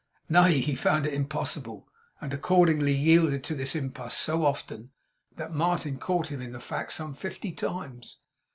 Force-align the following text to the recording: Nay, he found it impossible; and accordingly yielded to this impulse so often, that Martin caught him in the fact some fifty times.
Nay, 0.29 0.61
he 0.61 0.73
found 0.73 1.05
it 1.05 1.13
impossible; 1.13 1.87
and 2.19 2.33
accordingly 2.33 2.91
yielded 2.91 3.43
to 3.43 3.53
this 3.53 3.75
impulse 3.75 4.17
so 4.17 4.43
often, 4.43 4.89
that 5.35 5.53
Martin 5.53 5.99
caught 5.99 6.29
him 6.31 6.41
in 6.41 6.53
the 6.53 6.59
fact 6.59 6.93
some 6.93 7.13
fifty 7.13 7.51
times. 7.51 8.17